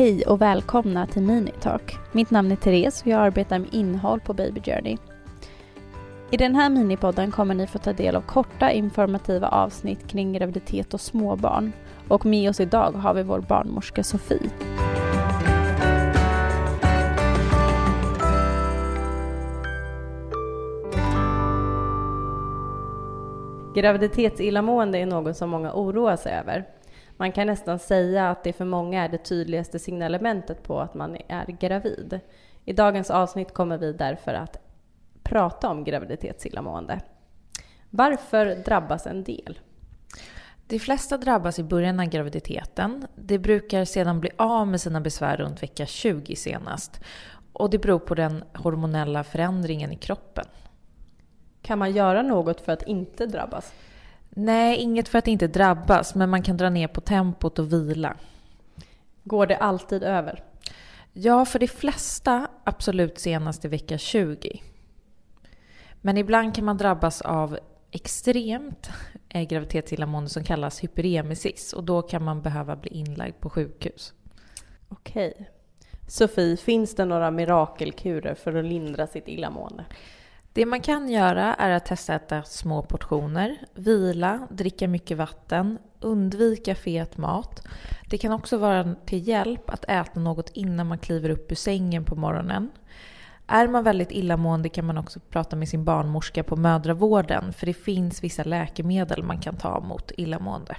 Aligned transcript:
Hej 0.00 0.26
och 0.26 0.40
välkomna 0.40 1.06
till 1.06 1.22
Minitalk. 1.22 1.98
Mitt 2.12 2.30
namn 2.30 2.52
är 2.52 2.56
Therese 2.56 3.02
och 3.02 3.06
jag 3.06 3.20
arbetar 3.20 3.58
med 3.58 3.74
innehåll 3.74 4.20
på 4.20 4.34
Baby 4.34 4.60
Journey. 4.60 4.96
I 6.30 6.36
den 6.36 6.54
här 6.54 6.70
minipodden 6.70 7.30
kommer 7.30 7.54
ni 7.54 7.66
få 7.66 7.78
ta 7.78 7.92
del 7.92 8.16
av 8.16 8.20
korta 8.20 8.72
informativa 8.72 9.48
avsnitt 9.48 10.08
kring 10.08 10.32
graviditet 10.32 10.94
och 10.94 11.00
småbarn. 11.00 11.72
Och 12.08 12.26
med 12.26 12.50
oss 12.50 12.60
idag 12.60 12.92
har 12.92 13.14
vi 13.14 13.22
vår 13.22 13.40
barnmorska 13.40 14.02
Sofie. 14.02 14.50
Graviditetsillamående 23.74 24.98
är 24.98 25.06
något 25.06 25.36
som 25.36 25.50
många 25.50 25.72
oroar 25.72 26.16
sig 26.16 26.32
över. 26.32 26.79
Man 27.20 27.32
kan 27.32 27.46
nästan 27.46 27.78
säga 27.78 28.30
att 28.30 28.44
det 28.44 28.52
för 28.52 28.64
många 28.64 29.04
är 29.04 29.08
det 29.08 29.18
tydligaste 29.18 29.78
signalementet 29.78 30.62
på 30.62 30.80
att 30.80 30.94
man 30.94 31.16
är 31.28 31.46
gravid. 31.46 32.20
I 32.64 32.72
dagens 32.72 33.10
avsnitt 33.10 33.54
kommer 33.54 33.78
vi 33.78 33.92
därför 33.92 34.34
att 34.34 34.56
prata 35.22 35.68
om 35.68 35.84
graviditetsillamående. 35.84 37.00
Varför 37.90 38.46
drabbas 38.64 39.06
en 39.06 39.24
del? 39.24 39.60
De 40.66 40.78
flesta 40.78 41.18
drabbas 41.18 41.58
i 41.58 41.62
början 41.62 42.00
av 42.00 42.06
graviditeten. 42.06 43.06
De 43.16 43.38
brukar 43.38 43.84
sedan 43.84 44.20
bli 44.20 44.30
av 44.36 44.68
med 44.68 44.80
sina 44.80 45.00
besvär 45.00 45.36
runt 45.36 45.62
vecka 45.62 45.86
20 45.86 46.36
senast. 46.36 47.00
Och 47.52 47.70
det 47.70 47.78
beror 47.78 47.98
på 47.98 48.14
den 48.14 48.44
hormonella 48.54 49.24
förändringen 49.24 49.92
i 49.92 49.96
kroppen. 49.96 50.46
Kan 51.62 51.78
man 51.78 51.92
göra 51.92 52.22
något 52.22 52.60
för 52.60 52.72
att 52.72 52.82
inte 52.82 53.26
drabbas? 53.26 53.72
Nej, 54.30 54.76
inget 54.76 55.08
för 55.08 55.18
att 55.18 55.28
inte 55.28 55.46
drabbas, 55.46 56.14
men 56.14 56.30
man 56.30 56.42
kan 56.42 56.56
dra 56.56 56.70
ner 56.70 56.88
på 56.88 57.00
tempot 57.00 57.58
och 57.58 57.72
vila. 57.72 58.16
Går 59.24 59.46
det 59.46 59.56
alltid 59.56 60.02
över? 60.02 60.44
Ja, 61.12 61.44
för 61.44 61.58
de 61.58 61.68
flesta 61.68 62.48
absolut 62.64 63.18
senast 63.18 63.64
i 63.64 63.68
vecka 63.68 63.98
20. 63.98 64.62
Men 66.00 66.16
ibland 66.16 66.54
kan 66.54 66.64
man 66.64 66.76
drabbas 66.76 67.20
av 67.20 67.58
extremt 67.90 68.90
eh, 69.28 69.42
graviditetsillamående 69.42 70.30
som 70.30 70.44
kallas 70.44 70.84
hyperemesis 70.84 71.72
och 71.72 71.84
då 71.84 72.02
kan 72.02 72.24
man 72.24 72.42
behöva 72.42 72.76
bli 72.76 72.90
inlagd 72.90 73.40
på 73.40 73.50
sjukhus. 73.50 74.14
Okej. 74.88 75.50
Sofie, 76.08 76.56
finns 76.56 76.94
det 76.94 77.04
några 77.04 77.30
mirakelkurer 77.30 78.34
för 78.34 78.54
att 78.54 78.64
lindra 78.64 79.06
sitt 79.06 79.28
illamående? 79.28 79.84
Det 80.52 80.66
man 80.66 80.80
kan 80.80 81.08
göra 81.08 81.54
är 81.54 81.70
att 81.70 81.86
testa 81.86 82.14
att 82.14 82.22
äta 82.22 82.42
små 82.42 82.82
portioner, 82.82 83.56
vila, 83.74 84.48
dricka 84.50 84.88
mycket 84.88 85.16
vatten, 85.18 85.78
undvika 86.00 86.74
fet 86.74 87.16
mat. 87.16 87.66
Det 88.10 88.18
kan 88.18 88.32
också 88.32 88.58
vara 88.58 88.94
till 89.06 89.28
hjälp 89.28 89.70
att 89.70 89.84
äta 89.84 90.20
något 90.20 90.50
innan 90.54 90.86
man 90.86 90.98
kliver 90.98 91.30
upp 91.30 91.52
ur 91.52 91.56
sängen 91.56 92.04
på 92.04 92.16
morgonen. 92.16 92.70
Är 93.46 93.68
man 93.68 93.84
väldigt 93.84 94.12
illamående 94.12 94.68
kan 94.68 94.84
man 94.84 94.98
också 94.98 95.20
prata 95.20 95.56
med 95.56 95.68
sin 95.68 95.84
barnmorska 95.84 96.42
på 96.42 96.56
mödravården 96.56 97.52
för 97.52 97.66
det 97.66 97.74
finns 97.74 98.24
vissa 98.24 98.44
läkemedel 98.44 99.22
man 99.22 99.40
kan 99.40 99.56
ta 99.56 99.80
mot 99.80 100.12
illamående. 100.16 100.76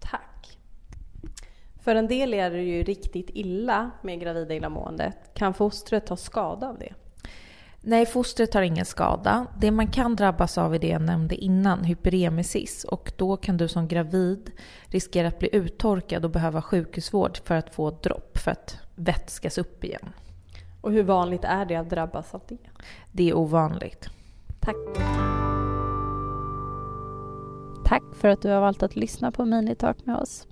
Tack. 0.00 0.58
För 1.80 1.94
en 1.94 2.08
del 2.08 2.34
är 2.34 2.50
det 2.50 2.62
ju 2.62 2.82
riktigt 2.82 3.30
illa 3.30 3.90
med 4.02 4.20
gravida 4.20 4.54
illamåendet. 4.54 5.16
Kan 5.34 5.54
fostret 5.54 6.06
ta 6.06 6.16
skada 6.16 6.68
av 6.68 6.78
det? 6.78 6.94
Nej, 7.82 8.06
fostret 8.06 8.52
tar 8.52 8.62
ingen 8.62 8.84
skada. 8.84 9.46
Det 9.58 9.70
man 9.70 9.86
kan 9.86 10.16
drabbas 10.16 10.58
av 10.58 10.74
är 10.74 10.78
det 10.78 10.88
jag 10.88 11.02
nämnde 11.02 11.34
innan, 11.34 11.84
hyperemesis. 11.84 12.84
Och 12.84 13.12
då 13.16 13.36
kan 13.36 13.56
du 13.56 13.68
som 13.68 13.88
gravid 13.88 14.50
riskera 14.84 15.28
att 15.28 15.38
bli 15.38 15.48
uttorkad 15.52 16.24
och 16.24 16.30
behöva 16.30 16.62
sjukhusvård 16.62 17.38
för 17.44 17.54
att 17.54 17.74
få 17.74 17.90
dropp 17.90 18.38
för 18.38 18.50
att 18.50 18.78
vätskas 18.94 19.58
upp 19.58 19.84
igen. 19.84 20.12
Och 20.80 20.92
hur 20.92 21.02
vanligt 21.02 21.44
är 21.44 21.64
det 21.64 21.76
att 21.76 21.90
drabbas 21.90 22.34
av 22.34 22.42
det? 22.48 22.58
Det 23.12 23.30
är 23.30 23.36
ovanligt. 23.36 24.08
Tack. 24.60 24.76
Tack 27.84 28.02
för 28.14 28.28
att 28.28 28.42
du 28.42 28.48
har 28.48 28.60
valt 28.60 28.82
att 28.82 28.96
lyssna 28.96 29.32
på 29.32 29.44
Minitalk 29.44 30.06
med 30.06 30.16
oss. 30.16 30.46